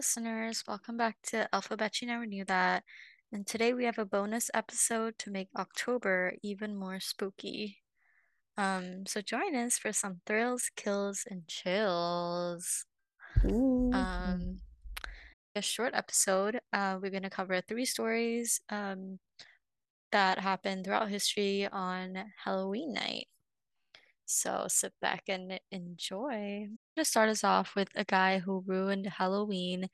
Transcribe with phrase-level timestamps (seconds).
[0.00, 2.84] Listeners, welcome back to Alphabet You Never Knew That.
[3.32, 7.76] And today we have a bonus episode to make October even more spooky.
[8.56, 12.86] Um, so join us for some thrills, kills, and chills.
[13.44, 13.90] Ooh.
[13.92, 14.60] Um,
[15.54, 16.60] a short episode.
[16.72, 19.18] Uh, we're going to cover three stories um,
[20.12, 23.26] that happened throughout history on Halloween night.
[24.30, 26.62] So sit back and enjoy.
[26.62, 29.88] I'm going to start us off with a guy who ruined Halloween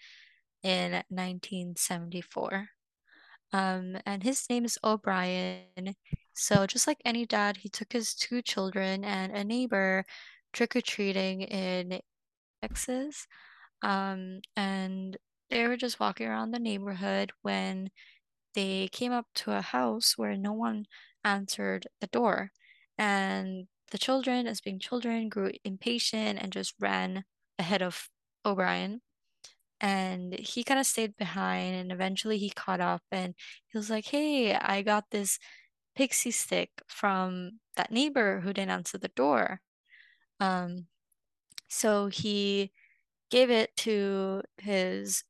[0.62, 2.68] in 1974.
[3.54, 5.94] Um, and his name is O'Bryan.
[6.34, 10.04] So just like any dad, he took his two children and a neighbor
[10.52, 12.00] trick-or-treating in
[12.60, 13.26] Texas.
[13.82, 15.16] Um, and
[15.48, 17.88] they were just walking around the neighborhood when
[18.54, 20.84] they came up to a house where no one
[21.24, 22.50] answered the door.
[22.98, 27.24] And the children, as being children, grew impatient and just ran
[27.58, 28.08] ahead of
[28.44, 29.00] O'Bryan.
[29.80, 33.34] And he kind of stayed behind, and eventually he caught up and
[33.68, 35.38] he was like, Hey, I got this
[35.94, 39.60] pixie stick from that neighbor who didn't answer the door.
[40.40, 40.86] Um,
[41.68, 42.72] so he
[43.30, 45.24] gave it to his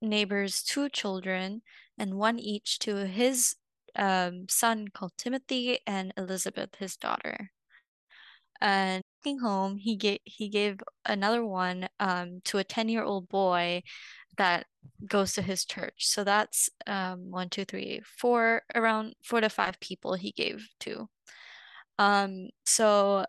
[0.00, 1.62] neighbor's two children
[1.98, 3.56] and one each to his
[3.96, 7.50] um, son called Timothy and Elizabeth, his daughter.
[8.60, 9.02] And
[9.42, 13.82] home, he gave he gave another one um, to a 10-year-old boy
[14.38, 14.66] that
[15.06, 16.06] goes to his church.
[16.06, 21.08] So that's um, one, two, three, four, around four to five people he gave to.
[21.98, 23.26] Um, so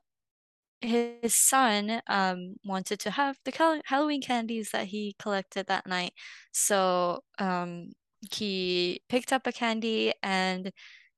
[0.81, 6.13] his son um wanted to have the Halloween candies that he collected that night.
[6.51, 7.93] So um
[8.31, 10.71] he picked up a candy and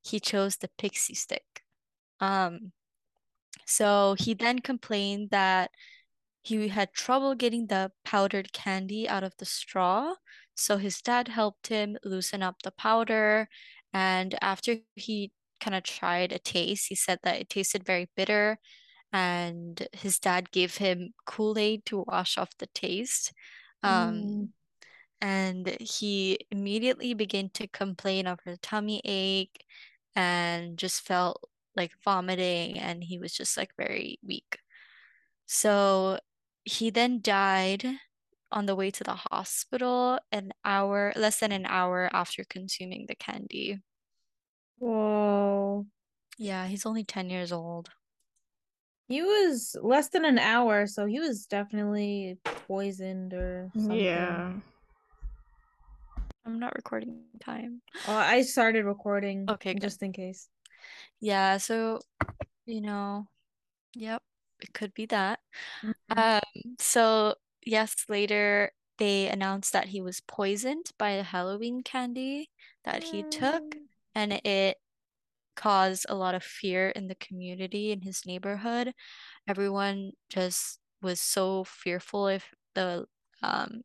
[0.04, 1.44] he chose the pixie stick.
[2.22, 2.72] Um
[3.66, 5.72] so he then complained that
[6.44, 10.16] he had trouble getting the powdered candy out of the straw.
[10.56, 13.50] So his dad helped him loosen up the powder.
[13.94, 18.60] And after he kind of tried a taste, he said that it tasted very bitter.
[19.14, 23.34] And his dad gave him Kool-Aid to wash off the taste.
[23.84, 24.50] Um, Mm.
[25.22, 29.66] and he immediately began to complain of her tummy ache
[30.16, 31.50] and just felt
[31.80, 34.60] like vomiting and he was just like very weak.
[35.48, 36.20] So
[36.64, 37.84] he then died
[38.52, 43.16] on the way to the hospital an hour, less than an hour after consuming the
[43.16, 43.80] candy.
[44.78, 45.86] Whoa.
[46.38, 47.90] Yeah, he's only 10 years old.
[49.08, 53.98] He was less than an hour, so he was definitely poisoned or something.
[54.00, 54.54] Yeah.
[56.46, 57.82] I'm not recording time.
[58.08, 59.82] Oh, I started recording Okay, good.
[59.82, 60.48] just in case.
[61.20, 62.02] Yeah, so,
[62.66, 63.28] you know,
[63.96, 64.24] yep,
[64.62, 65.40] it could be that.
[65.84, 65.94] Mhm.
[66.18, 67.36] Um, so
[67.66, 72.50] yes, later they announced that he was poisoned by a Halloween candy
[72.86, 73.88] that he took, Mm.
[74.16, 74.78] and it
[75.56, 78.94] caused a lot of fear in the community in his neighborhood.
[79.48, 83.08] Everyone just was so fearful if the
[83.44, 83.84] um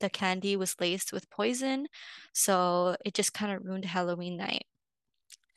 [0.00, 1.88] the candy was laced with poison,
[2.34, 4.66] so it just kind of ruined Halloween night.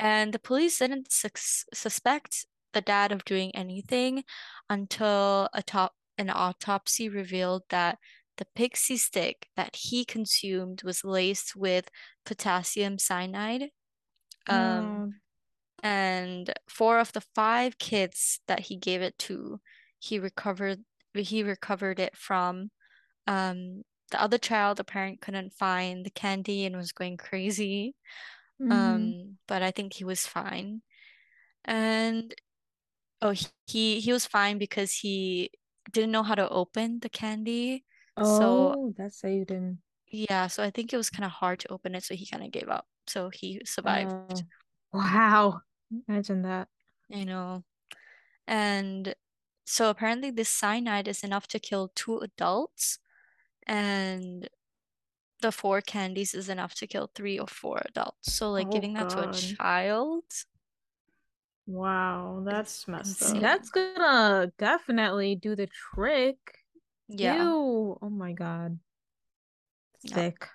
[0.01, 4.25] And the police didn't sus suspect the dad of doing anything
[4.69, 7.99] until a top an autopsy revealed that
[8.37, 11.89] the pixie stick that he consumed was laced with
[12.25, 13.69] potassium cyanide.
[14.47, 15.13] Um, Oh,
[15.83, 19.61] and four of the five kids that he gave it to,
[19.99, 20.83] he recovered
[21.15, 22.71] he recovered it from.
[23.27, 27.95] Um, the other child, the parent couldn't find the candy and was going crazy.
[28.61, 29.13] Mhm.
[29.15, 30.83] Um, but I think he was fine.
[31.65, 32.33] And
[33.21, 33.33] oh,
[33.67, 35.51] he he was fine because he
[35.91, 37.85] didn't know how to open the candy.
[38.15, 39.81] Oh, So that saved him.
[40.07, 42.43] yeah, so I think it was kind of hard to open it, so he kind
[42.43, 42.87] of gave up.
[43.07, 44.47] So he survived, Oh,
[44.93, 45.61] wow.
[46.07, 46.69] Imagine that.
[47.09, 47.63] you know.
[48.47, 49.15] And
[49.65, 52.99] so apparently this cyanide is enough to kill two adults,
[53.67, 54.49] and
[55.41, 58.33] the four candies is enough to kill three or four adults.
[58.33, 60.25] So like Oh, giving that to a child,
[61.65, 63.41] Wow, that's messed insane.
[63.47, 63.49] up.
[63.49, 66.59] That's gonna definitely do the trick.
[67.07, 67.51] yeah.
[67.51, 67.97] Ew.
[68.01, 68.79] Oh my God.
[70.03, 70.25] Yeah.
[70.25, 70.49] Sick.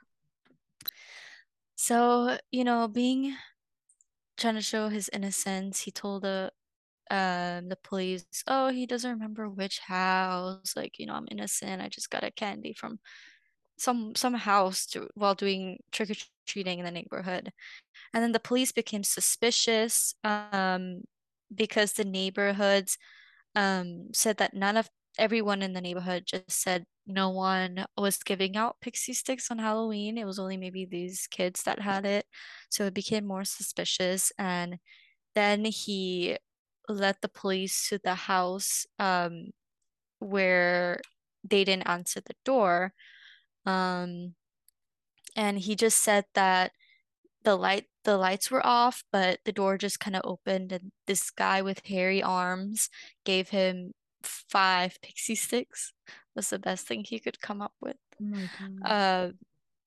[1.76, 3.36] So, you know, being
[4.36, 6.52] trying to show his innocence, he told the
[7.10, 10.74] um the police, "Oh, he doesn't remember which house.
[10.76, 11.82] Like, you know, I'm innocent.
[11.82, 13.00] I just got a candy from
[13.78, 17.52] some some house to, while doing trick-or-treating in the neighborhood."
[18.14, 21.02] And then the police became suspicious um
[21.54, 22.98] because the neighborhoods
[23.56, 28.56] um said that none of everyone in the neighborhood just said no one was giving
[28.56, 30.18] out pixie sticks on Halloween.
[30.18, 32.26] It was only maybe these kids that had it.
[32.70, 34.32] So it became more suspicious.
[34.38, 34.78] And
[35.34, 36.36] then he
[36.88, 39.50] led the police to the house um,
[40.20, 41.00] where
[41.44, 42.94] they didn't answer the door.
[43.66, 44.34] Um,
[45.34, 46.72] and he just said that
[47.44, 51.30] the light the lights were off, but the door just kind of opened and this
[51.30, 52.90] guy with hairy arms
[53.24, 53.92] gave him
[54.24, 55.92] five pixie sticks.
[56.36, 57.96] Was the best thing he could come up with.
[58.20, 58.48] Oh
[58.84, 59.30] Uh,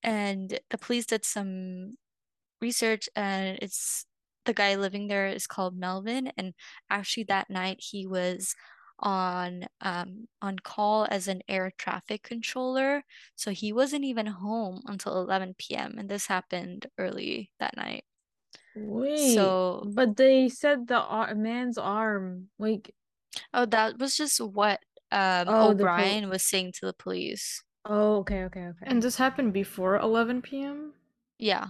[0.03, 1.97] and the police did some
[2.61, 4.05] research and it's
[4.45, 6.53] the guy living there is called Melvin and
[6.89, 8.55] actually that night he was
[9.01, 13.03] on um on call as an air traffic controller
[13.35, 15.95] so he wasn't even home until 11 p.m.
[15.97, 18.03] and this happened early that night
[18.75, 22.49] Wait, so but they said the ar man's arm.
[22.59, 22.93] Like,
[23.53, 24.79] oh that was just what
[25.11, 28.85] um oh, the pol O'Bryan was saying to the police Oh, okay, okay, okay.
[28.85, 30.93] And this happened before 11 p.m.?
[31.37, 31.67] yeah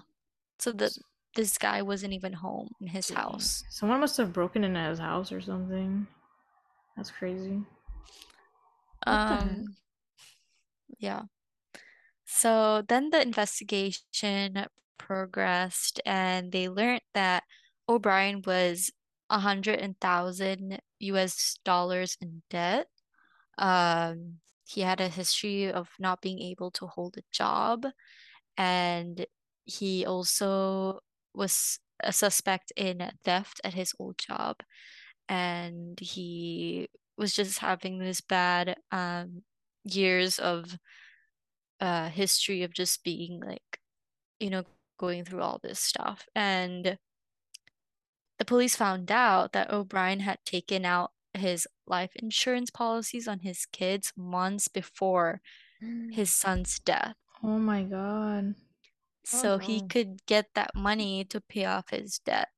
[0.60, 0.92] so the
[1.36, 5.32] this guy wasn't even home in his house Someone must have broken into his house
[5.32, 6.08] or something.
[6.96, 7.62] That's crazy.
[9.06, 9.76] Um,
[10.98, 11.24] yeah.
[12.26, 14.66] So then the investigation
[14.98, 17.44] progressed and they learned that
[17.88, 18.92] O'Bryan was
[19.30, 22.88] a hundred and thousand US dollars in debt.
[23.58, 27.86] Um, he had a history of not being able to hold a job,
[28.58, 29.26] and
[29.66, 31.00] he also
[31.34, 34.58] was a suspect in theft at his old job.
[35.30, 39.44] And he was just having this bad um
[39.86, 40.78] years of
[41.80, 43.80] uh history of just being like,
[44.40, 44.66] you know,
[45.00, 46.28] going through all this stuff.
[46.36, 46.98] And
[48.40, 53.66] the police found out that O'Bryan had taken out his life insurance policies on his
[53.68, 55.42] kids months before
[56.10, 57.18] his son's death.
[57.44, 58.56] Oh my god.
[59.24, 62.50] So Oh, he could get that money to pay off his debt.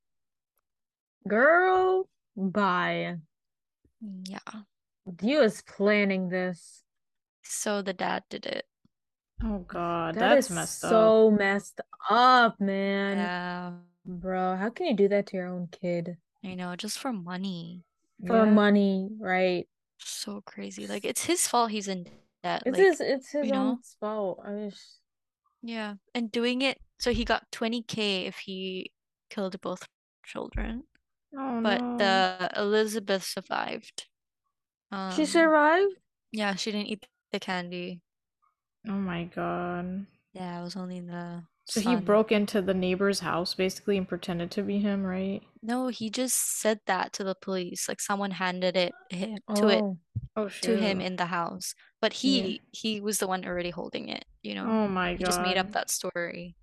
[1.28, 3.18] Girl, bye.
[4.26, 4.64] Yeah.
[5.22, 6.84] You was planning this.
[7.44, 8.66] So the dad did it.
[9.44, 10.90] Oh god, That that's is messed up.
[10.92, 13.18] so messed up, man.
[13.18, 13.72] Yeah.
[14.06, 16.18] Bro, how can you do that to your own kid?
[16.44, 17.84] I know, just for money.
[18.26, 18.46] For Yeah.
[18.46, 19.68] money, right?
[19.98, 20.88] So crazy.
[20.88, 22.06] Like it's his fault he's in
[22.44, 22.64] debt.
[22.66, 23.80] It's Like, his it's his own know?
[24.00, 24.40] fault.
[24.46, 24.80] I wish
[25.64, 25.96] yeah.
[26.16, 28.92] And doing it, so he got 20k if he
[29.30, 29.88] killed both
[30.26, 30.84] children.
[31.38, 31.98] Oh But no.
[31.98, 34.08] the Elizabeth survived.
[35.08, 35.94] she Um, survived?
[36.32, 38.02] yeah, she didn't eat the candy.
[38.88, 40.06] Oh my god.
[40.34, 44.52] Yeah, it was only the So he broke into the neighbor's house basically and pretended
[44.52, 45.42] to be him, right?
[45.62, 47.88] No, he just said that to the police.
[47.88, 49.98] Like someone handed it him to it Oh,
[50.36, 51.76] Oh to him in the house.
[52.02, 54.66] But he he was the one already holding it, you know?
[54.66, 55.20] Oh my god.
[55.20, 56.56] He just made up that story.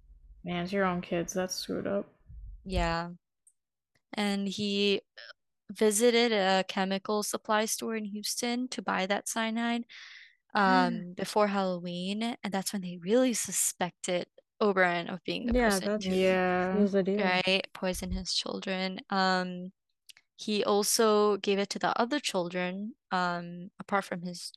[0.43, 1.33] Man, it's your own kids.
[1.33, 2.09] That's screwed up.
[2.65, 3.11] Yeah.
[4.15, 5.03] And he
[5.71, 9.85] visited a chemical supply store in Houston to buy that cyanide
[10.55, 14.27] um before Halloween, and that's when they really suspected
[14.61, 16.75] O'Bryan of being the yeah, person that's to, Yeah.
[16.81, 17.21] was the deal.
[17.23, 19.01] right, poison his children.
[19.11, 19.73] Um
[20.37, 24.53] he also gave it to the other children, um, apart from his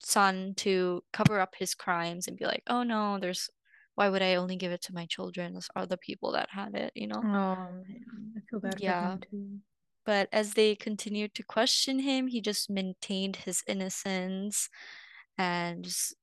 [0.00, 3.50] son, to cover up his crimes and be like, oh no, there's
[3.96, 5.54] why would I only give it to my children?
[5.54, 7.24] There's other people that had it, you know?
[7.24, 7.84] Oh
[8.36, 8.92] I feel bad for Yeah.
[8.94, 9.62] him too.
[10.06, 14.68] But as they continued to question him, he just maintained his innocence
[15.38, 16.14] and just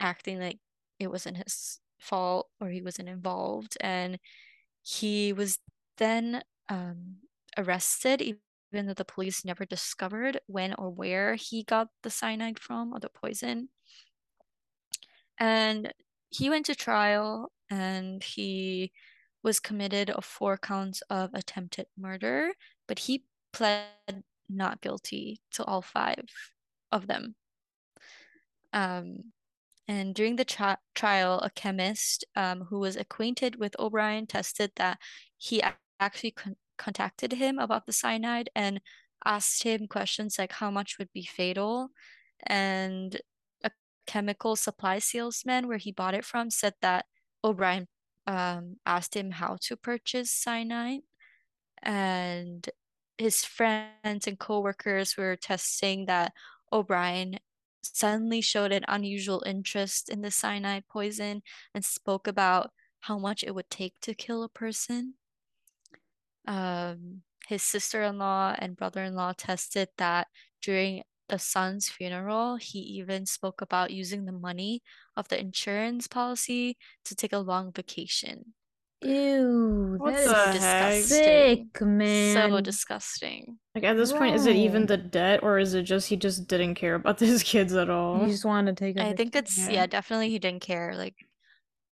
[0.00, 0.60] acting like
[1.00, 3.76] it wasn't his fault or he wasn't involved.
[3.80, 4.18] And
[4.82, 5.60] he was
[5.98, 7.18] then um,
[7.58, 12.92] arrested, even though the police never discovered when or where he got the cyanide from
[12.94, 13.70] or the poison.
[15.38, 15.92] And
[16.30, 18.92] he went to trial and he
[19.42, 22.52] was committed of four counts of attempted murder,
[22.86, 23.86] but he pled
[24.48, 26.24] not guilty to all five
[26.90, 27.34] of them.
[28.72, 29.32] Um,
[29.86, 34.98] and during the tri- trial, a chemist um, who was acquainted with O'Bryan tested that
[35.38, 35.62] he
[35.98, 38.80] actually con- contacted him about the cyanide and
[39.24, 41.88] asked him questions like how much would be fatal.
[42.46, 43.18] And
[44.08, 47.04] chemical supply salesman where he bought it from said that
[47.44, 47.86] O'Bryan
[48.26, 51.02] um, asked him how to purchase cyanide.
[51.82, 52.68] And
[53.18, 56.32] his friends and coworkers were testing that
[56.72, 57.38] O'Bryan
[57.82, 61.42] suddenly showed an unusual interest in the cyanide poison
[61.74, 65.14] and spoke about how much it would take to kill a person.
[66.46, 70.28] Um, his sister-in-law and brother-in-law tested that
[70.62, 74.82] during the son's funeral, he even spoke about using the money
[75.16, 78.54] of the insurance policy to take a long vacation.
[79.02, 80.94] Ew, What that is the heck?
[80.94, 81.68] disgusting.
[81.72, 82.50] sick, man.
[82.50, 83.58] So disgusting.
[83.74, 86.48] Like at this point, is it even the debt or is it just he just
[86.48, 88.24] didn't care about his kids at all?
[88.24, 89.70] He just wanted to take a I think it's Yeah.
[89.70, 90.94] yeah, definitely he didn't care.
[90.96, 91.14] Like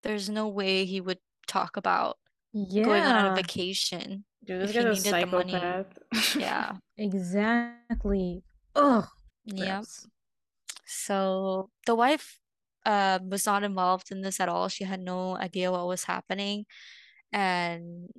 [0.02, 2.18] there's no way he would talk about
[2.54, 4.24] going on a vacation.
[4.44, 5.52] Dude, this he guy's a needed the money.
[5.52, 5.98] psychopath.
[6.36, 6.72] Yeah.
[6.96, 8.42] exactly.
[8.74, 9.04] Ugh.
[9.56, 9.84] Yep.
[9.84, 10.06] gross.
[10.86, 12.40] So the wife
[12.86, 14.68] uh, was not involved in this at all.
[14.68, 16.66] She had no idea what was happening.
[17.32, 18.10] And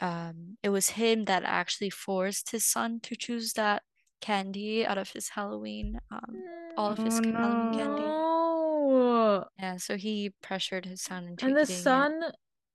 [0.00, 3.82] um, it was him that actually forced his son to choose that
[4.20, 6.44] candy out of his Halloween, um,
[6.76, 8.04] all of his Oh, Halloween candy.
[8.04, 9.46] No.
[9.58, 11.82] Yeah, so he pressured his son into And the eating it.
[11.82, 12.32] son,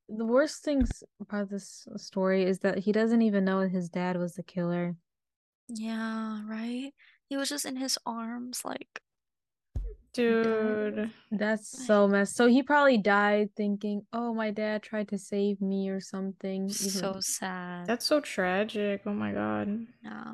[0.09, 4.35] the worst things about this story is that he doesn't even know his dad was
[4.35, 4.95] the killer.
[5.69, 6.93] Yeah, right?
[7.29, 9.01] He was just in his arms, like,
[10.13, 11.11] Dude.
[11.29, 12.35] That's so messed.
[12.35, 16.73] So he probably died thinking, "Oh, my dad tried to save me or something." Even
[16.73, 17.85] so sad.
[17.85, 19.03] That's so tragic.
[19.05, 19.85] Oh my god.
[20.03, 20.33] Yeah.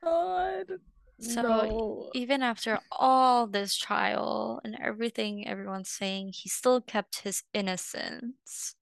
[0.00, 0.78] God.
[1.18, 2.10] So No.
[2.14, 8.76] even after all this trial and everything everyone's saying, he still kept his innocence.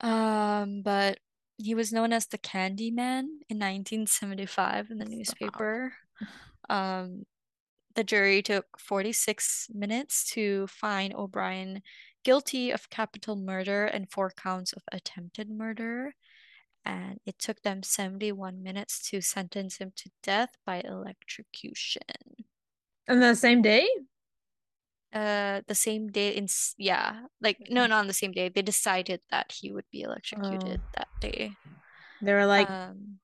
[0.00, 1.20] Um, but
[1.58, 5.16] he was known as the Candyman in 1975 in the Stop.
[5.16, 5.92] newspaper.
[6.70, 7.24] Um,
[7.94, 11.80] the jury took 46 minutes to find O'Bryan
[12.24, 16.14] guilty of capital murder and four counts of attempted murder.
[16.84, 22.02] And it took them 71 minutes to sentence him to death by electrocution.
[23.06, 23.88] And the same day?
[25.12, 26.46] Uh, the same day in
[26.76, 28.50] yeah, like no, not on the same day.
[28.50, 30.90] They decided that he would be electrocuted Oh.
[30.96, 31.52] that day.
[32.20, 33.18] They were like Um,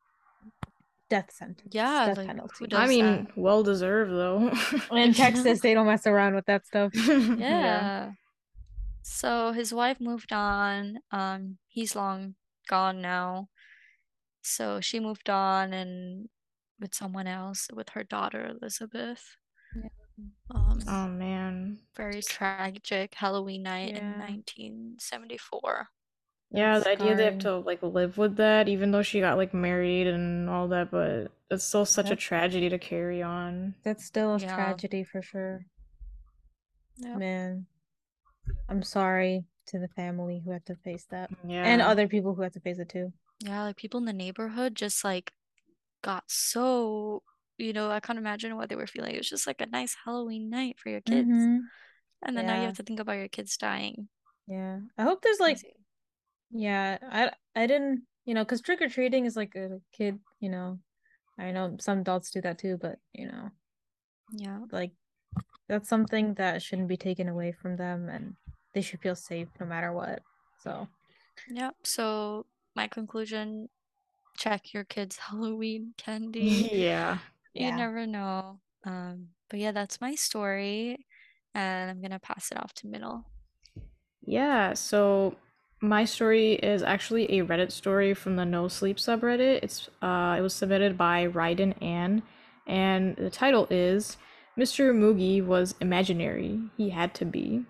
[1.10, 2.66] death sentence, yeah, death like, penalty.
[2.72, 3.36] I mean, that?
[3.36, 4.50] well deserved though.
[4.96, 6.92] In Texas, they don't mess around with that stuff.
[7.38, 8.12] Yeah.
[9.02, 11.00] So his wife moved on.
[11.10, 12.36] Um, he's long
[12.66, 13.48] gone now.
[14.40, 16.30] So she moved on and
[16.80, 19.36] with someone else, with her daughter Elizabeth.
[20.16, 20.26] Yeah.
[20.54, 21.78] Um, Oh man.
[21.96, 25.88] very tragic Halloween night in 1974.
[26.50, 29.36] Yeah, That's the idea they have to like live with that, even though she got
[29.36, 33.74] like married and all that, but it's still such a tragedy to carry on.
[33.82, 34.54] That's still a Yeah.
[34.54, 35.66] tragedy for sure.
[36.98, 37.18] Yep.
[37.18, 37.66] Man,
[38.68, 41.64] I'm sorry to the family who had to face that, Yeah.
[41.64, 43.12] and other people who had to face it too.
[43.40, 45.32] Yeah, like people in the neighborhood just like
[46.02, 47.22] got so,
[47.58, 49.14] you know, I can't imagine what they were feeling.
[49.14, 51.28] It was just like a nice Halloween night for your kids.
[51.28, 51.68] Mhm.
[52.22, 54.08] And then now you have to think about your kids dying.
[54.46, 55.58] Yeah, I hope there's like,
[56.50, 60.50] yeah, I I didn't, you know, because trick or treating is like a kid, you
[60.50, 60.78] know.
[61.38, 63.50] I know some adults do that too, but you know,
[64.32, 64.58] Yeah.
[64.70, 64.92] like
[65.68, 68.36] that's something that shouldn't be taken away from them, and
[68.74, 70.22] they should feel safe no matter what.
[70.62, 70.88] So,
[71.50, 71.70] yeah.
[71.82, 72.46] So
[72.76, 73.68] my conclusion,
[74.36, 76.70] check your kids' Halloween candy.
[76.72, 77.18] Yeah.
[77.54, 77.76] You Yeah.
[77.76, 78.60] never know.
[78.84, 81.06] Um, but yeah, that's my story.
[81.54, 83.24] And I'm gonna pass it off to Middle.
[84.26, 85.36] Yeah, so
[85.80, 89.60] my story is actually a Reddit story from the No Sleep subreddit.
[89.62, 92.22] It's uh it was submitted by Ryden Ann,
[92.66, 94.16] and the title is
[94.58, 94.92] Mr.
[94.94, 96.60] Moogie was imaginary.
[96.76, 97.64] He had to be.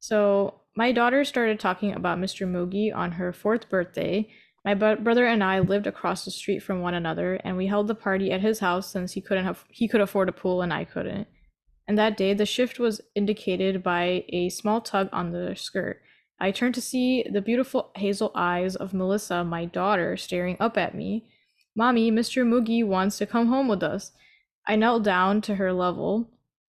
[0.00, 2.46] So my daughter started talking about Mr.
[2.46, 4.28] Moogie on her fourth birthday.
[4.64, 7.94] My brother and I lived across the street from one another, and we held the
[7.94, 10.84] party at his house since he couldn't have he could afford a pool and I
[10.84, 11.28] couldn't.
[11.86, 16.02] And that day, the shift was indicated by a small tug on the skirt.
[16.38, 20.94] I turned to see the beautiful hazel eyes of Melissa, my daughter, staring up at
[20.94, 21.24] me.
[21.74, 22.46] Mommy, Mr.
[22.46, 24.12] Moogie wants to come home with us.
[24.66, 26.30] I knelt down to her level.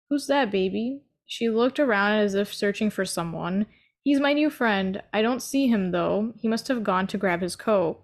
[0.09, 1.01] Who's that, baby?
[1.25, 3.65] She looked around as if searching for someone.
[4.07, 5.03] He's my new friend.
[5.11, 6.31] I don't see him, though.
[6.39, 8.01] He must have gone to grab his coat.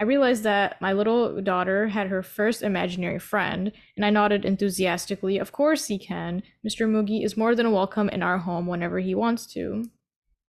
[0.00, 5.36] I realized that my little daughter had her first imaginary friend, and I nodded enthusiastically.
[5.36, 6.42] Of course he can.
[6.66, 6.88] Mr.
[6.88, 9.84] Moogie is more than welcome in our home whenever he wants to.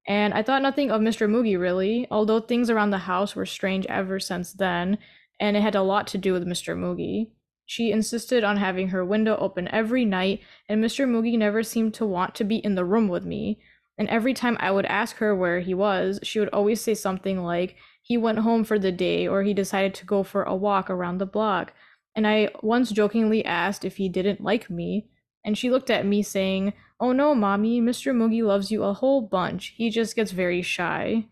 [0.08, 1.30] And I thought nothing of Mr.
[1.30, 5.00] Moogie really, although things around the house were strange ever since then,
[5.38, 6.78] and it had a lot to do with Mr.
[6.78, 7.28] Moogie.
[7.66, 11.06] She insisted on having her window open every night, and Mr.
[11.06, 13.60] Moogie never seemed to want to be in the room with me.
[13.98, 17.44] And every time I would ask her where he was, she would always say something
[17.44, 20.90] like, he went home for the day or he decided to go for a walk
[20.90, 21.74] around the block.
[22.16, 25.08] And I once jokingly asked if he didn't like me,
[25.46, 28.14] and she looked at me saying, Oh no, mommy, Mr.
[28.16, 29.74] Moogie loves you a whole bunch.
[29.78, 31.26] He just gets very shy.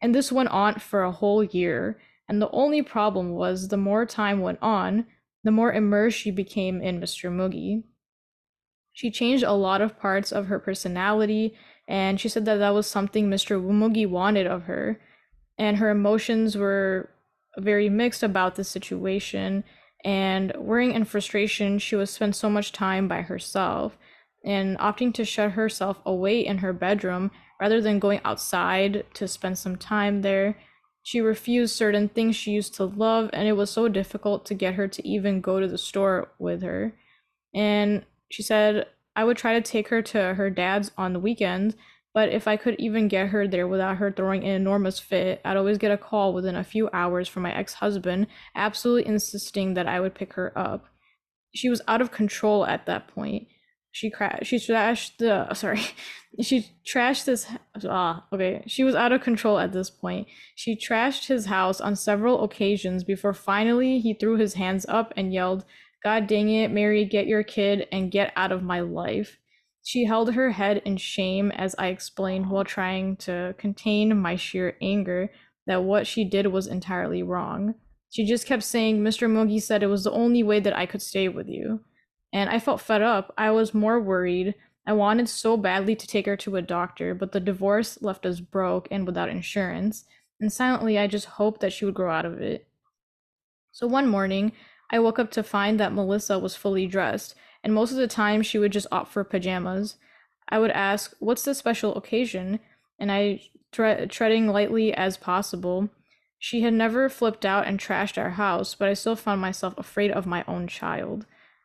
[0.00, 1.98] And this went on for a whole year.
[2.28, 5.06] And the only problem was the more time went on,
[5.42, 7.30] the more immersed she became in Mr.
[7.30, 7.82] Moogie.
[8.92, 11.54] She changed a lot of parts of her personality,
[11.86, 13.60] and she said that that was something Mr.
[13.62, 15.00] Moogie wanted of her.
[15.58, 17.10] And her emotions were
[17.58, 19.64] very mixed about the situation.
[20.04, 23.96] And worrying and frustration, she would spend so much time by herself
[24.44, 29.58] and opting to shut herself away in her bedroom rather than going outside to spend
[29.58, 30.56] some time there.
[31.02, 34.74] She refused certain things she used to love, and it was so difficult to get
[34.74, 36.94] her to even go to the store with her.
[37.54, 38.86] And she said,
[39.16, 41.76] I would try to take her to her dad's on the weekends,
[42.12, 45.56] but if I could even get her there without her throwing an enormous fit, I'd
[45.56, 49.88] always get a call within a few hours from my ex husband, absolutely insisting that
[49.88, 50.86] I would pick her up.
[51.54, 53.46] She was out of control at that point
[53.94, 55.80] she crashed she trashed the sorry
[56.42, 57.46] she trashed this
[57.88, 61.94] ah okay she was out of control at this point she trashed his house on
[61.94, 65.64] several occasions before finally he threw his hands up and yelled
[66.04, 69.38] god dang it mary get your kid and get out of my life
[69.82, 74.76] she held her head in shame as i explained while trying to contain my sheer
[74.80, 75.30] anger
[75.66, 77.74] that what she did was entirely wrong
[78.10, 81.02] she just kept saying mr Moogie said it was the only way that i could
[81.02, 81.80] stay with you
[82.34, 83.32] and I felt fed up.
[83.38, 84.56] I was more worried.
[84.86, 88.40] I wanted so badly to take her to a doctor, but the divorce left us
[88.40, 90.04] broke and without insurance.
[90.40, 92.66] And silently, I just hoped that she would grow out of it.
[93.70, 94.50] So one morning,
[94.90, 98.42] I woke up to find that Melissa was fully dressed, and most of the time
[98.42, 99.96] she would just opt for pajamas.
[100.48, 102.60] I would ask, What's the special occasion?
[102.98, 103.40] And I,
[103.72, 105.88] tre- treading lightly as possible,
[106.38, 110.10] she had never flipped out and trashed our house, but I still found myself afraid
[110.10, 111.24] of my own child.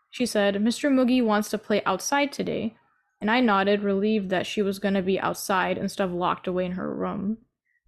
[0.09, 0.89] She said, Mr.
[0.89, 2.75] Moogie wants to play outside today.
[3.21, 6.65] And I nodded, relieved that she was going to be outside instead of locked away
[6.65, 7.39] in her room.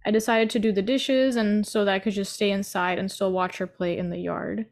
[0.04, 3.10] I decided to do the dishes and so that I could just stay inside and
[3.10, 4.66] still watch her play in the yard.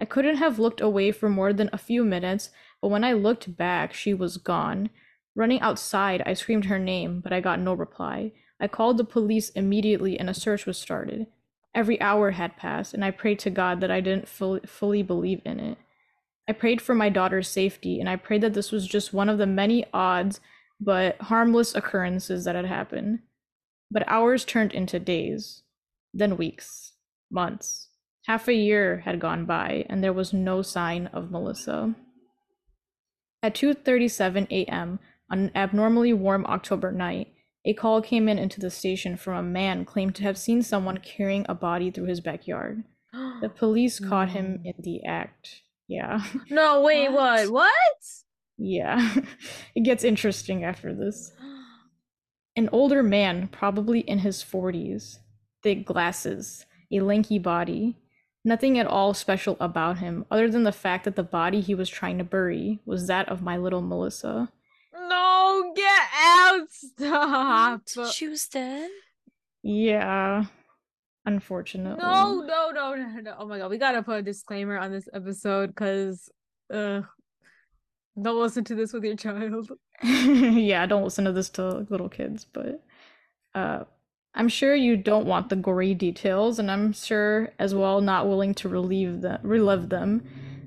[0.00, 3.56] I couldn't have looked away for more than a few minutes, but when I looked
[3.56, 4.90] back, she was gone.
[5.34, 8.32] Running outside, I screamed her name, but I got no reply.
[8.58, 11.26] I called the police immediately and a search was started.
[11.74, 15.40] Every hour had passed, and I prayed to God that I didn't fully, fully believe
[15.44, 15.78] in it.
[16.48, 19.38] I prayed for my daughter's safety, and I prayed that this was just one of
[19.38, 20.40] the many odds
[20.80, 23.20] but harmless occurrences that had happened.
[23.90, 25.62] But hours turned into days,
[26.14, 26.92] then weeks,
[27.30, 27.89] months.
[28.26, 31.94] Half a year had gone by, and there was no sign of Melissa.
[33.42, 34.98] At 2:37 a.m.
[35.30, 37.28] on an abnormally warm October night,
[37.64, 40.98] a call came in into the station from a man claimed to have seen someone
[40.98, 42.84] carrying a body through his backyard.
[43.40, 45.62] The police caught him in the act.
[45.88, 46.22] Yeah.
[46.50, 47.50] No, wait, what?
[47.50, 47.50] What?
[47.50, 47.70] what?
[48.56, 49.16] Yeah.
[49.74, 51.32] it gets interesting after this.
[52.56, 55.18] An older man, probably in his 40s,
[55.62, 57.96] thick glasses, a lanky body.
[58.44, 61.90] Nothing at all special about him, other than the fact that the body he was
[61.90, 64.50] trying to bury was that of my little Melissa.
[64.94, 66.66] No, get out!
[66.70, 68.12] Stop!
[68.12, 68.88] She was dead?
[69.62, 70.44] Yeah.
[71.26, 72.02] Unfortunately.
[72.02, 73.34] No, no, no, no, no.
[73.38, 76.30] Oh my god, we gotta put a disclaimer on this episode because
[76.72, 77.02] uh
[78.20, 79.70] don't listen to this with your child.
[80.02, 82.82] yeah, don't listen to this to little kids, but
[83.54, 83.84] uh
[84.34, 88.54] I'm sure you don't want the gory details, and I'm sure as well not willing
[88.54, 90.22] to relieve them relive them.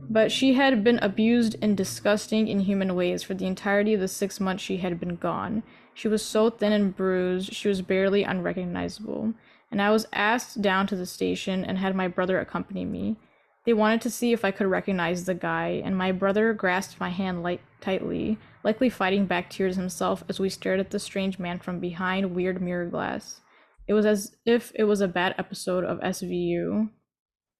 [0.09, 4.39] But she had been abused in disgusting, inhuman ways for the entirety of the six
[4.39, 5.63] months she had been gone.
[5.93, 9.33] She was so thin and bruised, she was barely unrecognizable
[9.73, 13.17] and I was asked down to the station and had my brother accompany me.
[13.65, 17.09] They wanted to see if I could recognize the guy, and my brother grasped my
[17.09, 21.57] hand light- tightly, likely fighting back tears himself as we stared at the strange man
[21.57, 23.41] from behind weird mirror glass.
[23.87, 26.89] It was as if it was a bad episode of SVU.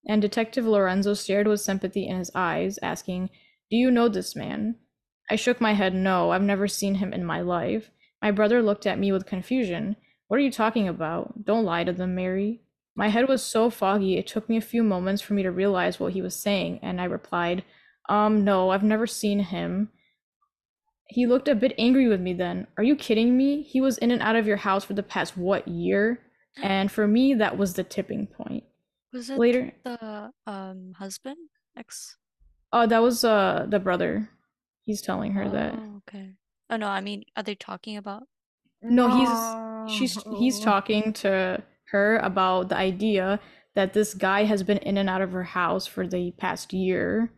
[0.08, 3.30] And Detective Lorenzo stared with sympathy in his eyes, asking,
[3.70, 4.76] Do you know this man?
[5.30, 7.90] I shook my head no, I've never seen him in my life.
[8.22, 9.96] My brother looked at me with confusion.
[10.28, 11.46] What are you talking about?
[11.46, 12.62] Don't lie to them, Mary.
[12.96, 16.00] My head was so foggy it took me a few moments for me to realize
[16.00, 17.64] what he was saying, and I replied,
[18.08, 19.90] Um, no, I've never seen him.
[21.08, 22.68] He looked a bit angry with me then.
[22.78, 23.62] Are you kidding me?
[23.64, 26.20] He was in and out of your house for the past what year?
[26.62, 28.64] And for me, that was the tipping point.
[29.12, 31.38] Was it Later, the um husband?
[31.78, 32.18] Ex?
[32.72, 34.30] oh, that was uh the brother.
[34.86, 35.76] He's telling her that.
[35.78, 36.32] Oh, okay.
[36.70, 38.24] Oh no, I mean, are they talking about?
[38.82, 39.08] No,
[39.88, 43.40] he's she's he's talking to her about the idea
[43.76, 47.32] that this guy has been in and out of her house for the past year.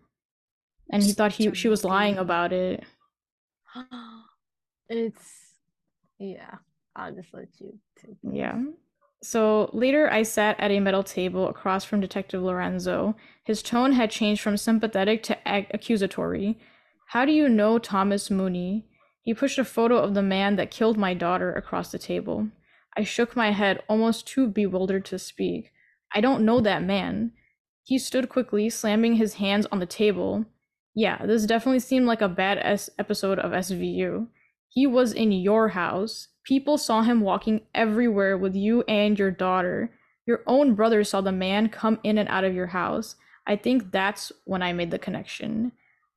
[0.91, 2.83] And he thought he she was lying about it.
[4.89, 5.23] It's
[6.19, 6.55] yeah.
[6.95, 8.17] I'll just let you take.
[8.23, 8.61] Yeah.
[9.23, 13.15] So later, I sat at a metal table across from Detective Lorenzo.
[13.43, 16.59] His tone had changed from sympathetic to ac- accusatory.
[17.09, 18.85] How do you know Thomas Mooney?
[19.23, 22.49] He pushed a photo of the man that killed my daughter across the table.
[22.95, 25.71] I shook my head, almost too bewildered to speak.
[26.13, 27.31] I don't know that man.
[27.83, 30.45] He stood quickly, slamming his hands on the table.
[30.95, 34.27] Yeah, this definitely seemed like a bad S- episode of SVU.
[34.69, 36.29] He was in your house.
[36.45, 39.91] People saw him walking everywhere with you and your daughter.
[40.25, 43.15] Your own brother saw the man come in and out of your house.
[43.45, 45.73] I think that's when I made the connection.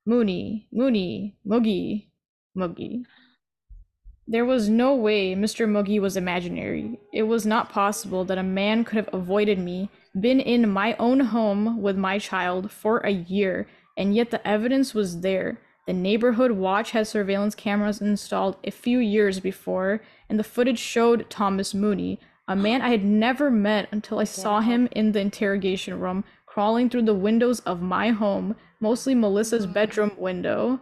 [0.06, 2.08] Mooney, Mooney, Moogie,
[2.56, 3.02] Moogie.
[4.26, 5.68] There was no way Mr.
[5.68, 6.98] Moogie was imaginary.
[7.12, 11.20] It was not possible that a man could have avoided me, been in my own
[11.20, 13.66] home with my child for a year,
[13.98, 15.60] and yet the evidence was there.
[15.86, 21.28] The neighborhood watch had surveillance cameras installed a few years before, and the footage showed
[21.28, 25.98] Thomas Mooney, a man I had never met until I saw him in the interrogation
[25.98, 29.72] room, crawling through the windows of my home, mostly Melissa's hmm.
[29.72, 30.80] bedroom window.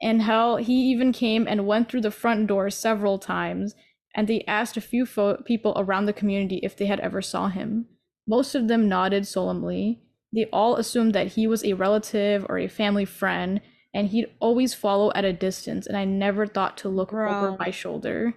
[0.00, 3.74] And hell, he even came and went through the front door several times,
[4.14, 7.48] and they asked a few fo- people around the community if they had ever saw
[7.48, 7.86] him.
[8.26, 10.00] Most of them nodded solemnly.
[10.32, 13.60] They all assumed that he was a relative or a family friend,
[13.92, 17.34] and he'd always follow at a distance, and I never thought to look Bro.
[17.34, 18.34] over my shoulder.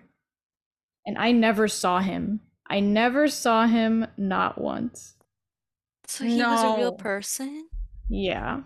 [1.05, 2.41] And I never saw him.
[2.67, 5.15] I never saw him not once.
[6.08, 7.67] So he was a real person?
[8.10, 8.62] Yeah.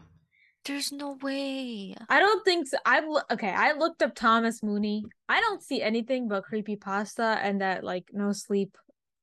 [0.65, 1.95] There's no way.
[2.09, 2.77] I don't think so.
[2.85, 3.49] I lo- okay.
[3.49, 5.05] I looked up Thomas Mooney.
[5.27, 8.77] I don't see anything but creepy pasta and that like no sleep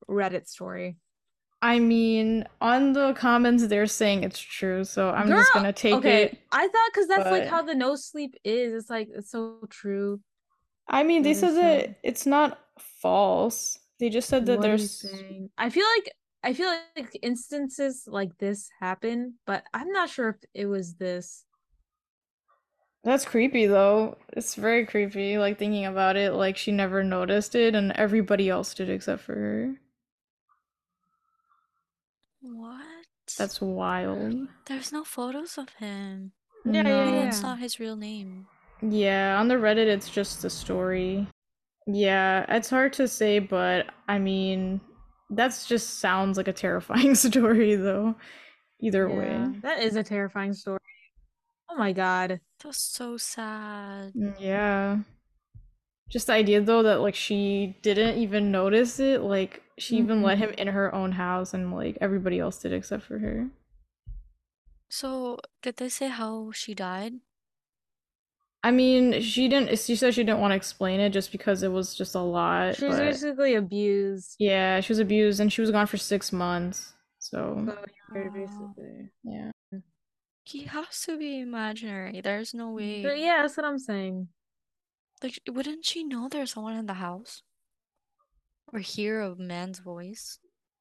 [0.09, 0.97] Reddit story.
[1.63, 6.25] I mean, on the comments, they're saying it's true, so I'm just gonna take okay.
[6.25, 6.39] it.
[6.53, 8.75] I thought because that's like how the no sleep is.
[8.75, 10.21] It's like it's so true.
[10.89, 11.97] I mean, they said that?
[12.03, 13.79] it's not false.
[13.99, 15.07] They just said that What there's.
[15.57, 20.37] I feel like I feel like instances like this happen, but I'm not sure if
[20.55, 21.45] it was this.
[23.03, 24.19] That's creepy though.
[24.33, 28.75] It's very creepy, like thinking about it, like she never noticed it and everybody else
[28.75, 29.75] did except for her.
[32.55, 33.07] What?
[33.39, 34.49] That's wild.
[34.67, 36.33] There's no photos of him.
[36.65, 36.91] Yeah, No.
[36.91, 37.29] yeah, yeah.
[37.29, 38.47] it's not his real name.
[38.83, 41.27] Yeah, on the Reddit, it's just the story.
[41.87, 44.81] Yeah, it's hard to say, but I mean,
[45.31, 48.15] that's just sounds like a terrifying story though.
[48.81, 49.17] Either Yeah,
[49.49, 49.59] way.
[49.63, 50.79] that is a terrifying story.
[51.71, 52.41] Oh my god.
[52.63, 54.13] That's so sad.
[54.15, 54.99] Mm, Yeah.
[56.09, 60.39] Just the idea though that like she didn't even notice it, like she even let
[60.39, 60.61] him mm-hmm.
[60.61, 63.49] in her own house and like everybody else did except for her.
[64.89, 67.15] So, did they say how she died?
[68.63, 71.71] I mean, she didn't she said she didn't want to explain it just because it
[71.71, 74.37] was just a lot, She was but basically abused.
[74.39, 76.95] yeah, she was abused and she was gone for six months.
[77.19, 77.77] So So
[78.15, 78.31] you're Oh.
[78.33, 79.11] basically.
[79.25, 79.51] yeah.
[80.45, 82.21] He has to be imaginary.
[82.21, 83.03] There's no way.
[83.03, 84.29] But yeah, that's what I'm saying.
[85.23, 87.43] Like, wouldn't she know there's someone in the house?
[88.73, 90.39] Or hear a man's voice?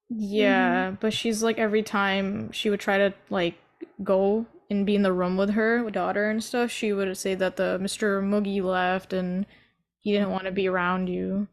[0.08, 3.56] Yeah, but she's like every time she would try to like
[4.02, 7.56] go and be in the room with her daughter and stuff, she would say that
[7.56, 8.22] the Mr.
[8.22, 9.46] Moogie left and
[10.00, 11.48] he didn't want to be around you.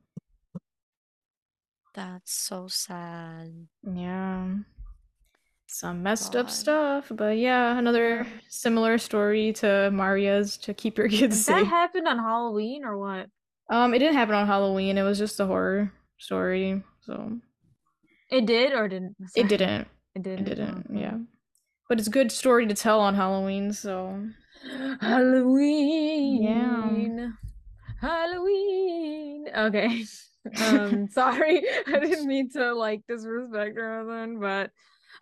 [1.93, 3.67] That's so sad.
[3.83, 4.55] Yeah.
[5.67, 11.45] Some messed up stuff, but yeah, another similar story to Maria's to keep your kids
[11.45, 11.63] That safe.
[11.63, 13.27] That happened on Halloween or what?
[13.71, 14.99] Um, it didn't happen on Halloween.
[14.99, 15.91] It was just a horror
[16.23, 17.39] story, so
[18.31, 19.15] It did or didn't?
[19.35, 19.87] it didn't.
[20.15, 20.45] It It didn't.
[20.45, 20.87] didn't.
[20.89, 21.01] Okay.
[21.01, 21.17] Yeah,
[21.89, 23.73] but it's a good story to tell on Halloween.
[23.73, 24.23] So
[25.01, 26.43] Halloween.
[26.43, 27.29] Yeah.
[28.01, 29.47] Halloween.
[29.55, 30.03] Okay.
[30.61, 31.63] Um, sorry.
[31.87, 34.71] I didn't mean to like disrespect her then, but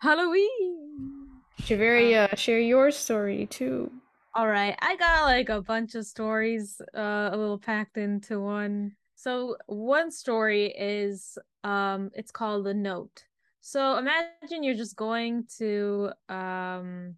[0.00, 1.28] Halloween.
[1.60, 3.88] Javeria, share your story too.
[4.34, 8.96] All right, I got like a bunch of stories, uh, a little packed into one.
[9.22, 13.22] So one story is, um, it's called The Note.
[13.60, 17.14] So imagine you're just going to, um,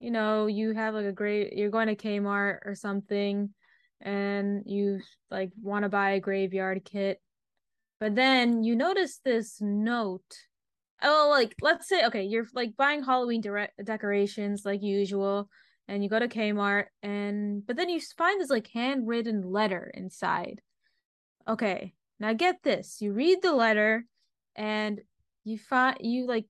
[0.00, 3.48] you know, you have like a great, you're going to Kmart or something,
[4.02, 7.22] and you like want to buy a graveyard kit,
[8.00, 10.36] but then you notice this note.
[11.02, 15.48] Oh, like let's say, okay, you're like buying Halloween dire- decorations like usual
[15.88, 20.60] and you go to Kmart and but then you find this like handwritten letter inside.
[21.48, 23.00] Okay, now get this.
[23.00, 24.04] You read the letter
[24.56, 25.00] and
[25.44, 26.46] you find you like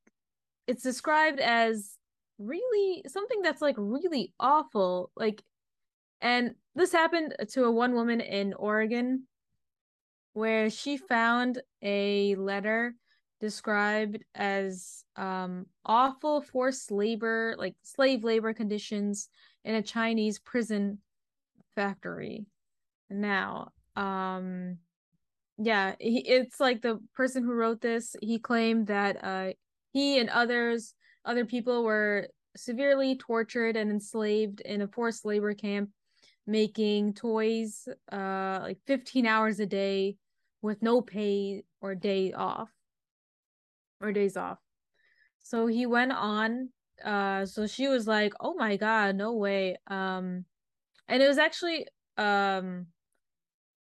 [0.66, 1.96] it's described as
[2.38, 5.10] really something that's like really awful.
[5.16, 5.42] Like
[6.20, 9.26] and this happened to a one woman in Oregon.
[10.32, 12.94] where she found a letter
[13.40, 19.28] described as um, awful forced labor, like slave labor conditions
[19.64, 20.98] in a Chinese prison
[21.74, 22.46] factory.
[23.10, 24.78] Now, um,
[25.58, 28.14] yeah, he, it's like the person who wrote this.
[28.22, 29.52] He claimed that uh,
[29.92, 30.94] he and others,
[31.24, 35.90] other people, were severely tortured and enslaved in a forced labor camp,
[36.46, 40.16] making toys uh, like 15 hours a day
[40.62, 42.70] with no pay or day off
[44.00, 44.58] or days off.
[45.42, 46.70] So he went on.
[47.04, 50.44] Uh, so she was like, "Oh my god, no way." Um,
[51.08, 52.86] and it was actually um,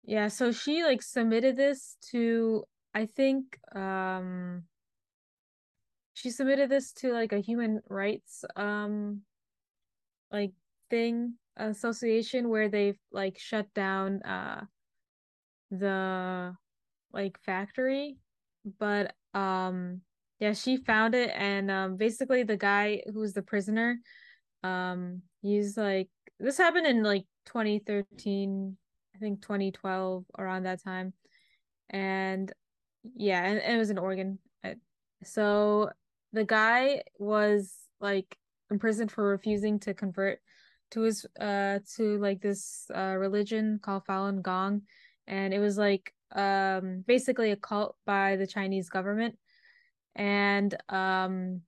[0.10, 0.28] yeah.
[0.28, 2.64] So she like submitted this to
[2.96, 4.64] I think um,
[6.16, 9.22] she submitted this to like a human rights um,
[10.32, 10.52] like
[10.90, 14.64] thing association where they've like shut down uh
[15.70, 16.56] the
[17.14, 18.18] like factory
[18.80, 20.02] but um
[20.40, 24.00] yeah she found it and um basically the guy who's the prisoner
[24.64, 26.08] um he's like
[26.40, 28.78] this happened in like 2013
[29.20, 31.14] i think 2012 around that time.
[31.90, 32.52] And
[33.16, 34.40] yeah and, and it was in oregon.
[35.24, 35.90] So
[36.32, 38.38] the guy was like
[38.72, 40.40] imprisoned for refusing to convert
[40.92, 44.84] to his uh to like this uh religion called Falun Gong.
[45.28, 49.38] And it was like um basically a cult by the Chinese government.
[50.16, 51.62] And um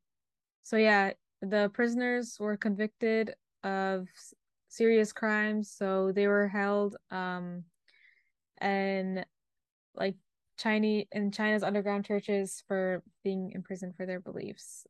[0.64, 1.12] so yeah
[1.42, 3.34] the prisoners were convicted
[3.64, 4.08] of
[4.72, 7.64] serious crimes so they were held um
[8.60, 9.26] and
[9.96, 10.16] like
[10.58, 14.86] Chinese in China's underground churches for being imprisoned for their beliefs.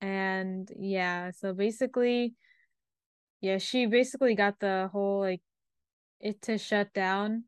[0.00, 2.34] And yeah so basically
[3.40, 5.42] yeah she basically got the whole like
[6.20, 7.44] it to shut down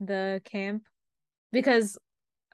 [0.00, 0.82] the camp
[1.52, 1.98] because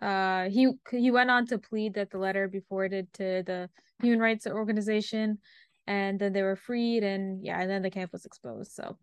[0.03, 3.71] uh he he went on to plead that the letter be forwarded to the
[4.03, 5.39] human rights organization
[5.87, 8.73] and then they were freed and yeah and then the camp was exposed.
[8.73, 8.97] So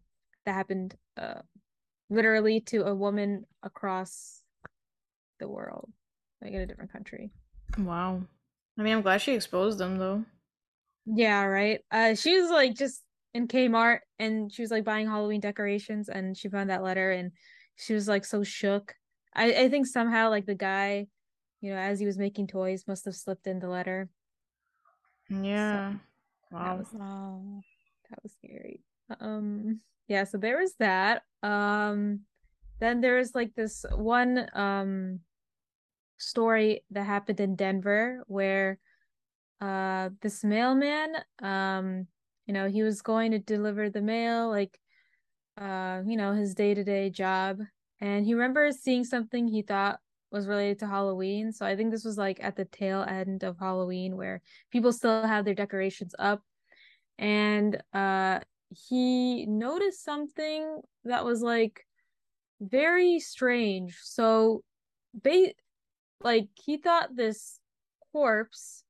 [0.46, 1.42] that happened uh
[2.10, 4.42] literally to a woman across
[5.40, 5.92] the world
[6.42, 7.32] like in a different country.
[7.78, 8.22] Wow.
[8.80, 10.24] I mean i'm glad she exposed them though.
[11.06, 11.82] Yeah right?
[11.92, 13.02] Uh she was like just
[13.34, 17.32] in kmart and she was like buying halloween decorations and she found that letter and
[17.76, 18.96] she was like so shook.
[19.36, 21.08] I, I think somehow like the guy,
[21.62, 24.10] you know, as he was making toys, must have slipped in the letter.
[25.30, 25.92] Yeah.
[25.92, 26.00] So,
[26.52, 26.64] wow.
[26.64, 27.62] That was oh,
[28.10, 28.84] that was scary.
[29.20, 31.24] Um yeah, so there was that.
[31.44, 32.22] Um
[32.80, 35.20] then there's like this one um
[36.18, 38.80] story that happened in Denver where
[39.62, 42.08] uh this mailman um
[42.46, 44.80] you know he was going to deliver the mail like
[45.60, 47.60] uh you know his day-to-day job
[48.00, 50.00] and he remembers seeing something he thought
[50.32, 51.52] was related to Halloween.
[51.52, 55.26] So I think this was like at the tail end of Halloween where people still
[55.26, 56.42] have their decorations up.
[57.18, 61.86] And uh he noticed something that was like
[62.60, 63.98] very strange.
[64.04, 64.64] So
[65.24, 65.56] they
[66.22, 67.60] like he thought this
[68.12, 68.84] corpse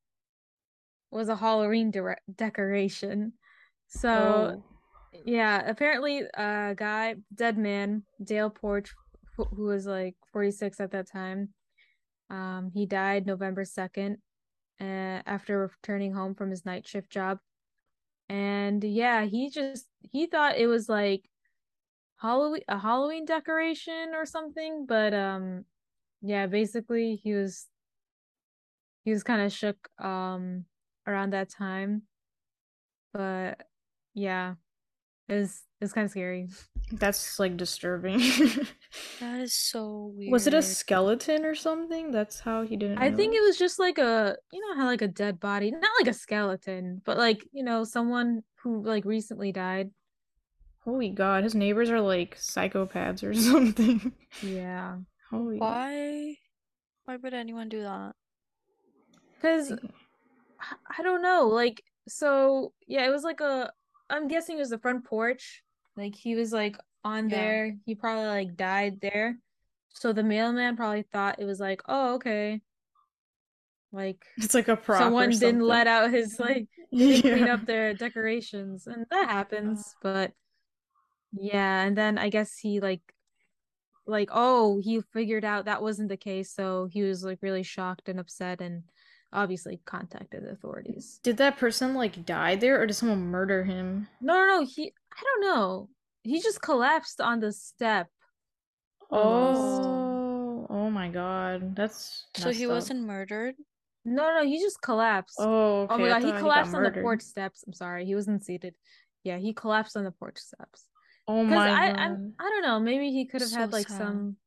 [1.11, 3.33] was a Halloween de- decoration.
[3.87, 4.63] So oh
[5.25, 8.93] yeah, apparently a guy, dead man, Dale Porch,
[9.37, 11.49] who was like 46 at that time,
[12.29, 14.17] um, he died November 2nd
[14.81, 17.39] uh, after returning home from his night shift job.
[18.29, 21.29] And yeah, he just he thought it was like
[22.17, 25.65] Halloween a Halloween decoration or something, but um
[26.21, 27.67] yeah, basically he was
[29.03, 30.65] he was kind of shook um
[31.07, 32.03] around that time.
[33.13, 33.61] But
[34.13, 34.55] yeah,
[35.29, 36.49] is is kind of scary.
[36.91, 38.19] That's like disturbing.
[39.19, 40.31] that is so weird.
[40.31, 42.11] Was it a skeleton or something?
[42.11, 42.97] That's how he didn't.
[42.97, 45.91] I think it was just like a you know how like a dead body, not
[45.99, 49.91] like a skeleton, but like you know someone who like recently died.
[50.83, 54.13] Holy God, his neighbors are like psychopaths or something.
[54.41, 54.97] Yeah.
[55.29, 55.57] Holy.
[55.57, 56.35] Why?
[57.05, 58.13] Why would anyone do that?
[59.35, 59.73] Because
[60.97, 61.47] I don't know.
[61.47, 63.71] Like so, yeah, it was like a
[64.09, 65.63] I'm guessing it was the front porch.
[65.95, 67.35] Like he was like on yeah.
[67.35, 67.77] there.
[67.85, 69.37] He probably like died there.
[69.89, 72.61] So the mailman probably thought it was like, oh, okay.
[73.91, 74.99] Like it's like a prop.
[74.99, 77.21] Someone didn't let out his like yeah.
[77.21, 79.95] clean up their decorations, and that happens.
[80.01, 80.31] But
[81.33, 83.01] yeah, and then I guess he like
[84.05, 88.07] like oh he figured out that wasn't the case, so he was like really shocked
[88.07, 88.83] and upset and
[89.33, 91.19] obviously contacted the authorities.
[91.23, 94.07] Did that person like die there or did someone murder him?
[94.21, 94.65] No, no, no.
[94.65, 95.89] He I don't know.
[96.23, 98.07] He just collapsed on the step.
[99.11, 100.67] Oh.
[100.69, 102.71] Oh my god, that's So he up.
[102.73, 103.55] wasn't murdered?
[104.03, 105.37] No, no, he just collapsed.
[105.39, 105.93] Oh, okay.
[105.93, 107.63] oh my god, he collapsed got on the porch steps.
[107.65, 108.75] I'm sorry, he wasn't seated.
[109.23, 110.85] Yeah, he collapsed on the porch steps.
[111.27, 111.99] Oh Because my I, god.
[111.99, 112.79] I'm, I don't know.
[112.79, 113.97] Maybe he could have So had like sad.
[113.97, 114.37] some.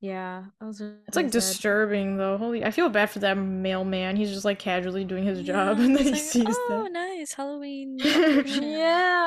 [0.00, 1.30] Yeah, that was really It's like sad.
[1.30, 2.36] disturbing though.
[2.36, 4.16] Holy, I feel bad for that mailman.
[4.16, 6.62] He's just like casually doing his job, Yeah, and then he it's like, sees oh,
[6.68, 6.90] that.
[6.90, 8.10] nice Halloween.
[8.44, 8.86] Yeah,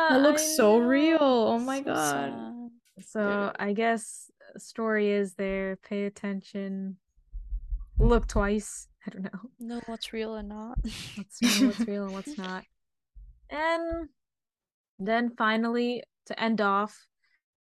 [0.10, 0.78] That looks I so know.
[0.78, 1.18] real.
[1.22, 2.34] Oh my So god.
[2.34, 2.72] sad.
[3.00, 5.78] So I guess story is there.
[5.78, 6.98] Pay attention.
[8.00, 8.88] Look twice.
[9.06, 9.52] I don't know.
[9.60, 10.78] Know what's real and not.
[11.18, 12.66] Let's know what's real and what's not.
[13.50, 14.10] And
[15.00, 17.08] then finally, to end off,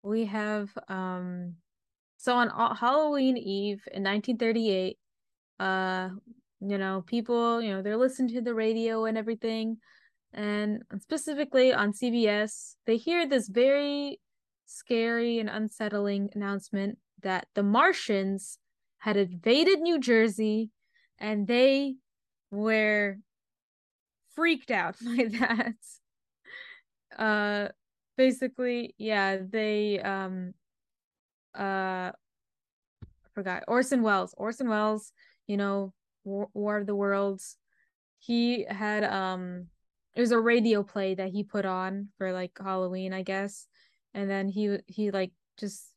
[0.03, 1.57] we have um
[2.19, 4.99] so on Halloween Eve in 1938,
[5.61, 6.11] uh,
[6.61, 9.79] you know, people, you know, they're listening to the radio and everything,
[10.35, 14.21] and specifically on CBS, they hear this very
[14.67, 18.59] scary and unsettling announcement that the Martians
[18.99, 20.71] had invaded New Jersey
[21.19, 21.97] and they
[22.51, 23.17] were
[24.35, 25.75] freaked out by that.
[27.17, 27.69] Uh
[28.17, 30.53] basically, yeah, they um
[31.59, 32.13] uh
[33.03, 34.35] I forgot Orson Welles.
[34.37, 35.13] Orson Welles,
[35.47, 35.93] you know,
[36.25, 37.57] War, War of the Worlds.
[38.19, 39.69] He had um
[40.15, 43.67] it was a radio play that he put on for like Halloween, I guess.
[44.15, 45.93] And then he he like just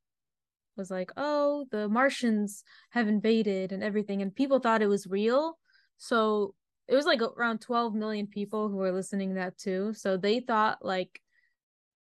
[0.78, 5.58] was like, "Oh, the Martians have invaded and everything." And people thought it was real.
[5.98, 6.56] So
[6.88, 9.94] it was like around 12 million people who were listening that too.
[9.94, 11.22] So they thought like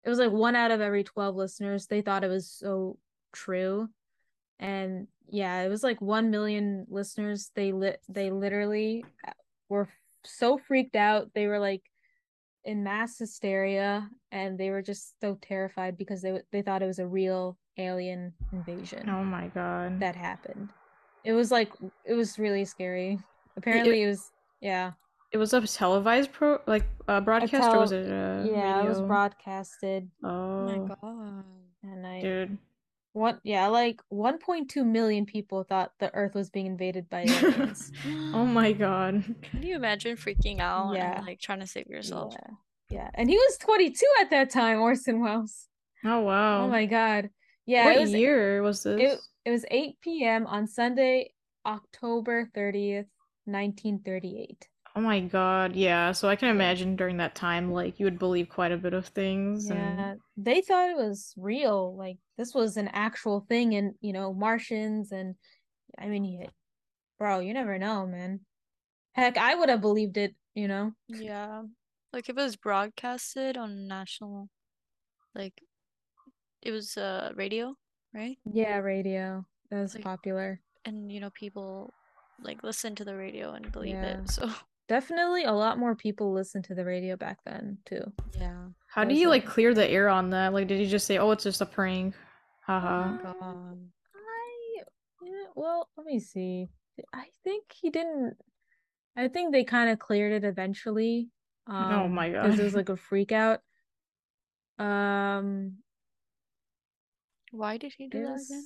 [0.04, 2.98] it was like one out of every 12 listeners, they thought it was so
[3.32, 3.88] true.
[4.58, 7.50] And yeah, it was like 1 million listeners.
[7.54, 9.04] They lit they literally
[9.68, 9.88] were
[10.24, 11.30] so freaked out.
[11.34, 11.82] They were like
[12.64, 16.98] in mass hysteria and they were just so terrified because they they thought it was
[16.98, 19.98] a real alien invasion Oh my god.
[20.00, 20.70] that happened.
[21.24, 21.72] It was like
[22.04, 23.18] it was really scary.
[23.56, 24.92] Apparently it was yeah.
[25.32, 28.88] It was a televised pro like uh, broadcast or tel- was it uh, yeah, it
[28.88, 31.44] was broadcasted Oh Oh, my god.
[31.82, 32.58] and I dude.
[33.12, 37.90] What yeah, like 1.2 million people thought the earth was being invaded by aliens.
[38.32, 39.24] Oh my god.
[39.42, 41.16] Can you imagine freaking out Yeah.
[41.18, 42.34] and like trying to save yourself?
[42.38, 42.54] yeah.
[42.90, 43.10] Yeah.
[43.14, 45.68] And he was 22 at that time, Orson Welles.
[46.04, 46.64] Oh, oh wow.
[46.64, 47.30] Oh my god.
[47.66, 49.00] Yeah, what was year was this?
[49.00, 50.46] it, it was 8 p.m.
[50.46, 51.32] on Sunday,
[51.64, 53.06] October 30th,
[53.44, 54.68] 1938.
[54.96, 55.76] Oh my god.
[55.76, 56.12] Yeah.
[56.12, 59.06] So I can imagine during that time, like you would believe quite a bit of
[59.06, 59.70] things.
[59.70, 61.96] and- Yeah, they thought it was real.
[61.96, 65.36] Like this was an actual thing, and you know, Martians, and
[65.98, 66.46] I mean, you,
[67.18, 68.40] bro, you never know, man.
[69.12, 70.34] Heck, I would have believed it.
[70.54, 70.92] You know.
[71.08, 71.62] Yeah.
[72.12, 74.48] Like if it was broadcasted on national
[75.34, 75.62] like
[76.62, 77.76] it was uh radio,
[78.12, 78.36] right?
[78.44, 79.44] Yeah, radio.
[79.70, 80.60] That was Like- popular.
[80.84, 81.94] And you know, people
[82.42, 84.22] like listen to the radio and believe Yeah.
[84.22, 84.30] it.
[84.30, 84.50] So
[84.90, 88.02] Definitely, a lot more people listened to the radio back then too.
[88.36, 88.58] yeah.
[88.88, 89.30] How do you it?
[89.30, 90.52] like clear the air on that?
[90.52, 92.16] Like, did you just say, "Oh, it's just a prank"?
[92.66, 93.14] Haha.
[93.14, 93.78] Uh, God.
[94.16, 94.82] I
[95.22, 96.66] yeah, well, let me see.
[97.14, 98.34] I think he didn't.
[99.16, 101.28] I think they kind of cleared it eventually.
[101.68, 102.64] Um, Oh my because it God.
[102.64, 103.60] was like a freak out.
[104.80, 105.76] Um,
[107.52, 108.48] Why did he do this?
[108.48, 108.64] that again?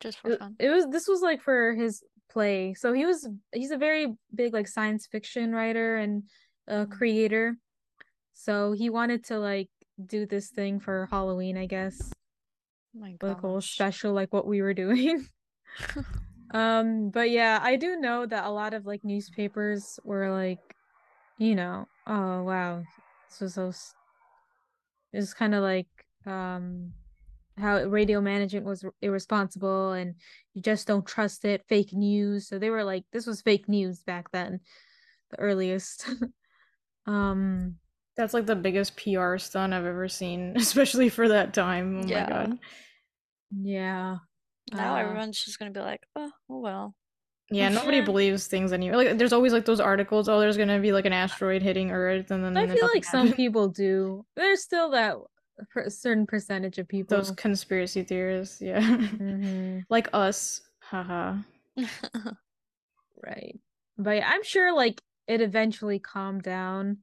[0.00, 0.56] Just for fun.
[0.58, 2.74] it was this was like for his play.
[2.74, 6.24] So he was he's a very big like science fiction writer and
[6.68, 7.56] uh, creator.
[8.34, 9.68] So he wanted to like
[10.04, 11.98] do this thing for Halloween, I guess.
[12.00, 15.26] Oh my like a whole special like what we were doing.
[16.54, 20.58] um, but yeah, I do know that a lot of like newspapers were like,
[21.38, 22.82] you know, oh wow,
[23.28, 23.68] this was so.
[23.68, 23.94] s-
[25.12, 25.88] It's kind of like
[26.26, 26.92] um,
[27.58, 30.14] how radio management was irresponsible, and
[30.54, 31.64] you just don't trust it.
[31.68, 32.48] Fake news.
[32.48, 34.60] So they were like, this was fake news back then,
[35.30, 36.08] the earliest.
[37.06, 37.76] um,
[38.16, 42.00] That's like the biggest PR stunt I've ever seen, especially for that time.
[42.02, 42.22] Oh Yeah.
[42.24, 42.58] my god.
[43.50, 44.16] yeah.
[44.72, 46.94] Now uh, everyone's just gonna be like, oh, oh well.
[47.50, 49.02] Yeah, nobody believes things anymore.
[49.02, 50.28] Like, there's always like those articles.
[50.28, 52.96] Oh, there's gonna be like an asteroid hitting Earth, and then I then feel nothing
[52.98, 54.26] like some people do.
[54.36, 55.16] There's still that
[55.70, 57.16] per- certain percentage of people.
[57.16, 58.60] those conspiracy theorists.
[58.60, 60.62] Yeah, Mhm, like us.
[60.80, 61.36] Haha.
[63.22, 63.58] right.
[63.96, 66.98] But yeah, I'm sure like it eventually calmed down.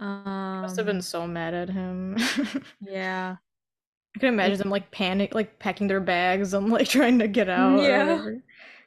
[0.00, 2.16] Um, Must have been so mad at him.
[2.80, 3.36] yeah.
[4.16, 7.48] I can imagine them like panic, like packing their bags and like trying to get
[7.48, 7.80] out.
[7.80, 8.24] Yeah.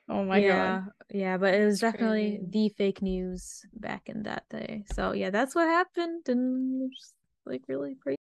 [0.09, 0.91] Oh my yeah, god.
[1.09, 4.83] yeah, but it was definitely the fake news back in that day.
[4.93, 7.13] So yeah, that's what happened, and it's
[7.45, 8.17] like really crazy.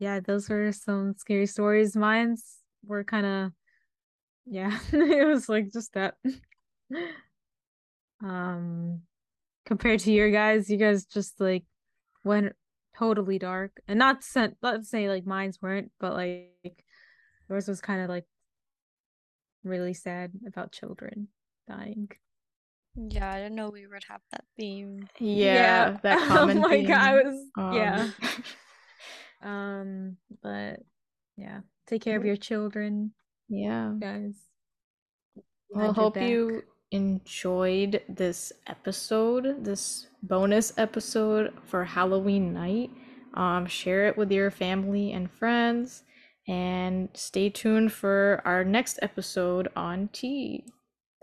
[0.00, 1.94] Yeah, those were some scary stories.
[1.94, 3.52] Mine's were kind of
[4.46, 6.14] Yeah, it was like just that.
[8.24, 9.02] um,
[9.66, 11.64] compared to your guys, you guys just like
[12.24, 12.54] went
[12.98, 14.56] totally dark, and not sent.
[14.62, 16.84] Let's say like mine's weren't, but like
[17.48, 18.24] yours was kind of like
[19.64, 21.28] really sad about children
[21.68, 22.10] dying.
[22.96, 25.08] Yeah, I didn't know we would have that theme.
[25.18, 27.32] Yeah, that oh common my god, I theme.
[27.56, 28.08] was yeah.
[29.42, 30.80] Um, but
[31.36, 33.12] yeah, take care of your children,
[33.48, 33.92] yeah.
[33.98, 34.34] guys.
[35.70, 36.28] Well, Had your hope back.
[36.28, 42.90] you enjoyed this episode, this bonus episode for Halloween night.
[43.34, 46.02] Um, share it with your family and friends,
[46.48, 50.64] and stay tuned for our next episode on tea.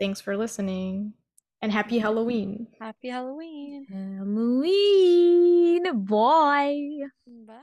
[0.00, 1.12] Thanks for listening,
[1.60, 2.68] and happy Halloween!
[2.80, 3.86] Happy Halloween.
[3.92, 6.78] Halloween, boy.
[7.46, 7.58] Bye.